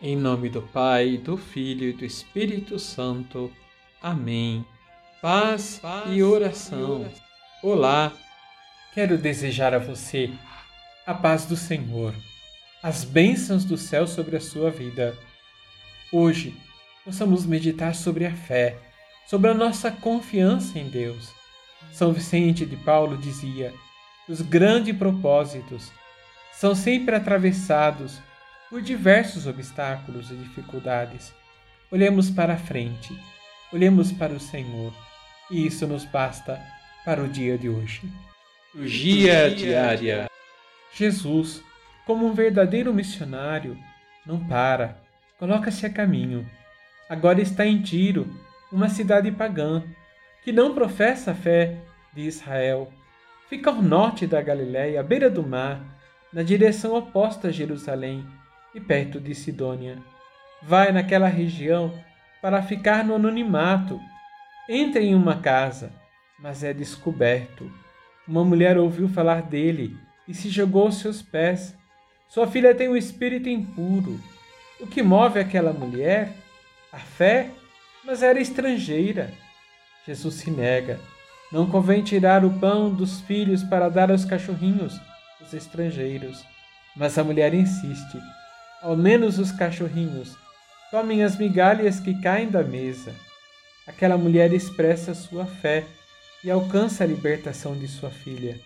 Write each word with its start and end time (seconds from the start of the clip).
Em 0.00 0.14
nome 0.14 0.48
do 0.48 0.62
Pai, 0.62 1.16
do 1.16 1.36
Filho 1.36 1.88
e 1.88 1.92
do 1.92 2.04
Espírito 2.04 2.78
Santo. 2.78 3.50
Amém. 4.00 4.64
Paz, 5.20 5.80
Paz 5.82 6.04
e, 6.12 6.22
oração. 6.22 6.78
e 6.78 6.84
oração. 6.84 7.22
Olá, 7.64 8.12
quero 8.94 9.18
desejar 9.18 9.74
a 9.74 9.78
você 9.78 10.30
a 11.04 11.12
paz 11.12 11.46
do 11.46 11.56
Senhor, 11.56 12.14
as 12.80 13.02
bênçãos 13.02 13.64
do 13.64 13.76
céu 13.76 14.06
sobre 14.06 14.36
a 14.36 14.40
sua 14.40 14.70
vida. 14.70 15.18
Hoje, 16.12 16.56
possamos 17.04 17.44
meditar 17.44 17.92
sobre 17.92 18.24
a 18.24 18.32
fé, 18.32 18.78
sobre 19.26 19.50
a 19.50 19.54
nossa 19.54 19.90
confiança 19.90 20.78
em 20.78 20.88
Deus. 20.88 21.32
São 21.90 22.12
Vicente 22.12 22.64
de 22.64 22.76
Paulo 22.76 23.16
dizia: 23.16 23.74
os 24.28 24.42
grandes 24.42 24.96
propósitos 24.96 25.90
são 26.52 26.72
sempre 26.72 27.16
atravessados 27.16 28.27
por 28.70 28.82
diversos 28.82 29.46
obstáculos 29.46 30.30
e 30.30 30.34
dificuldades. 30.34 31.32
Olhemos 31.90 32.30
para 32.30 32.54
a 32.54 32.58
frente, 32.58 33.18
olhemos 33.72 34.12
para 34.12 34.32
o 34.32 34.40
Senhor, 34.40 34.92
e 35.50 35.66
isso 35.66 35.86
nos 35.86 36.04
basta 36.04 36.60
para 37.04 37.22
o 37.22 37.28
dia 37.28 37.56
de 37.56 37.68
hoje. 37.68 38.02
Dia 38.74 39.50
diária. 39.50 40.30
Jesus, 40.94 41.62
como 42.06 42.26
um 42.26 42.34
verdadeiro 42.34 42.92
missionário, 42.92 43.78
não 44.26 44.46
para, 44.46 44.98
coloca-se 45.38 45.86
a 45.86 45.90
caminho. 45.90 46.46
Agora 47.08 47.40
está 47.40 47.64
em 47.64 47.80
Tiro, 47.80 48.28
uma 48.70 48.90
cidade 48.90 49.32
pagã, 49.32 49.82
que 50.44 50.52
não 50.52 50.74
professa 50.74 51.30
a 51.30 51.34
fé 51.34 51.78
de 52.12 52.22
Israel. 52.22 52.92
Fica 53.48 53.70
ao 53.70 53.80
norte 53.80 54.26
da 54.26 54.42
Galiléia, 54.42 55.00
à 55.00 55.02
beira 55.02 55.30
do 55.30 55.42
mar, 55.42 55.80
na 56.30 56.42
direção 56.42 56.94
oposta 56.94 57.48
a 57.48 57.50
Jerusalém 57.50 58.26
e 58.74 58.80
perto 58.80 59.20
de 59.20 59.34
Sidônia. 59.34 59.98
Vai 60.62 60.92
naquela 60.92 61.28
região 61.28 61.92
para 62.40 62.62
ficar 62.62 63.04
no 63.04 63.14
anonimato. 63.14 64.00
Entra 64.68 65.00
em 65.00 65.14
uma 65.14 65.36
casa, 65.36 65.92
mas 66.38 66.62
é 66.62 66.72
descoberto. 66.72 67.70
Uma 68.26 68.44
mulher 68.44 68.76
ouviu 68.76 69.08
falar 69.08 69.42
dele 69.42 69.96
e 70.26 70.34
se 70.34 70.50
jogou 70.50 70.82
aos 70.82 70.98
seus 70.98 71.22
pés. 71.22 71.76
Sua 72.28 72.46
filha 72.46 72.74
tem 72.74 72.88
um 72.88 72.96
espírito 72.96 73.48
impuro. 73.48 74.20
O 74.80 74.86
que 74.86 75.02
move 75.02 75.40
aquela 75.40 75.72
mulher? 75.72 76.32
A 76.92 76.98
fé? 76.98 77.50
Mas 78.04 78.22
era 78.22 78.38
estrangeira. 78.40 79.32
Jesus 80.06 80.34
se 80.34 80.50
nega. 80.50 81.00
Não 81.50 81.66
convém 81.66 82.02
tirar 82.02 82.44
o 82.44 82.58
pão 82.58 82.94
dos 82.94 83.20
filhos 83.22 83.62
para 83.62 83.88
dar 83.88 84.10
aos 84.10 84.24
cachorrinhos, 84.24 85.00
os 85.40 85.54
estrangeiros. 85.54 86.44
Mas 86.94 87.16
a 87.16 87.24
mulher 87.24 87.54
insiste. 87.54 88.18
Ao 88.80 88.96
menos 88.96 89.38
os 89.38 89.50
cachorrinhos 89.50 90.36
comem 90.90 91.22
as 91.22 91.36
migalhas 91.36 91.98
que 92.00 92.20
caem 92.20 92.48
da 92.48 92.62
mesa. 92.62 93.14
Aquela 93.86 94.16
mulher 94.16 94.52
expressa 94.52 95.14
sua 95.14 95.46
fé 95.46 95.84
e 96.44 96.50
alcança 96.50 97.02
a 97.02 97.06
libertação 97.06 97.76
de 97.76 97.88
sua 97.88 98.10
filha. 98.10 98.58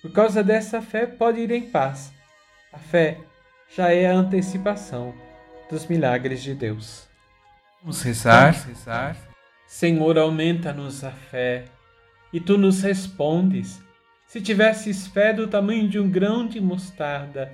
Por 0.00 0.10
causa 0.12 0.42
dessa 0.42 0.80
fé, 0.80 1.06
pode 1.06 1.40
ir 1.40 1.50
em 1.50 1.68
paz. 1.68 2.12
A 2.72 2.78
fé 2.78 3.18
já 3.76 3.92
é 3.92 4.06
a 4.06 4.14
antecipação 4.14 5.14
dos 5.70 5.86
milagres 5.86 6.42
de 6.42 6.54
Deus. 6.54 7.08
Vamos 7.82 8.02
rezar, 8.02 8.52
Vamos 8.52 8.66
rezar. 8.66 9.16
Senhor, 9.66 10.18
aumenta-nos 10.18 11.04
a 11.04 11.10
fé. 11.10 11.64
E 12.32 12.40
tu 12.40 12.56
nos 12.56 12.82
respondes. 12.82 13.80
Se 14.26 14.40
tivesses 14.40 15.06
fé 15.08 15.32
do 15.32 15.48
tamanho 15.48 15.88
de 15.88 15.98
um 15.98 16.08
grão 16.08 16.46
de 16.46 16.60
mostarda, 16.60 17.52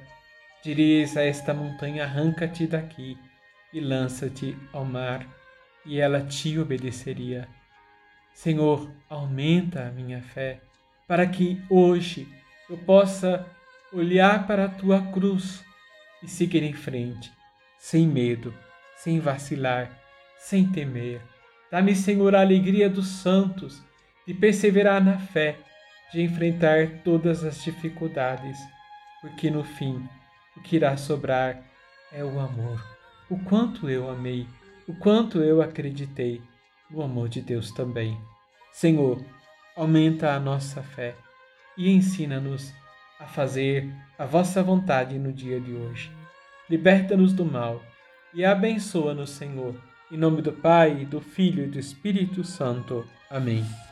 Dirias 0.67 1.17
a 1.17 1.22
esta 1.22 1.55
montanha: 1.55 2.03
arranca-te 2.03 2.67
daqui 2.67 3.17
e 3.72 3.78
lança-te 3.78 4.59
ao 4.73 4.84
mar, 4.84 5.25
e 5.84 6.00
ela 6.00 6.20
te 6.20 6.58
obedeceria. 6.58 7.47
Senhor, 8.34 8.91
aumenta 9.08 9.86
a 9.86 9.92
minha 9.92 10.20
fé, 10.20 10.61
para 11.07 11.24
que 11.24 11.63
hoje 11.70 12.27
eu 12.68 12.77
possa 12.79 13.46
olhar 13.92 14.45
para 14.48 14.64
a 14.64 14.68
tua 14.68 15.01
cruz 15.13 15.64
e 16.20 16.27
seguir 16.27 16.64
em 16.64 16.73
frente, 16.73 17.30
sem 17.79 18.05
medo, 18.05 18.52
sem 18.96 19.20
vacilar, 19.20 19.89
sem 20.36 20.69
temer. 20.73 21.20
Dá-me, 21.70 21.95
Senhor, 21.95 22.35
a 22.35 22.40
alegria 22.40 22.90
dos 22.90 23.07
santos 23.07 23.80
de 24.27 24.35
perseverar 24.35 25.01
na 25.01 25.17
fé, 25.17 25.58
de 26.13 26.23
enfrentar 26.23 26.89
todas 27.05 27.45
as 27.45 27.63
dificuldades, 27.63 28.58
porque 29.20 29.48
no 29.48 29.63
fim 29.63 30.05
o 30.56 30.61
que 30.61 30.77
irá 30.77 30.96
sobrar 30.96 31.62
é 32.12 32.24
o 32.24 32.40
amor. 32.40 32.84
O 33.28 33.39
quanto 33.39 33.89
eu 33.90 34.08
amei, 34.08 34.46
o 34.86 34.94
quanto 34.94 35.39
eu 35.42 35.61
acreditei 35.61 36.40
no 36.90 37.02
amor 37.02 37.28
de 37.28 37.40
Deus 37.40 37.70
também. 37.72 38.18
Senhor, 38.72 39.24
aumenta 39.77 40.33
a 40.33 40.40
nossa 40.40 40.83
fé 40.83 41.14
e 41.77 41.90
ensina-nos 41.90 42.72
a 43.18 43.27
fazer 43.27 43.90
a 44.18 44.24
vossa 44.24 44.62
vontade 44.62 45.18
no 45.18 45.33
dia 45.33 45.61
de 45.61 45.72
hoje. 45.72 46.11
Liberta-nos 46.68 47.33
do 47.33 47.45
mal 47.45 47.83
e 48.34 48.45
abençoa-nos, 48.45 49.30
Senhor. 49.30 49.74
Em 50.11 50.16
nome 50.16 50.40
do 50.40 50.52
Pai, 50.52 51.05
do 51.05 51.20
Filho 51.20 51.64
e 51.64 51.68
do 51.68 51.78
Espírito 51.78 52.45
Santo. 52.45 53.05
Amém. 53.30 53.64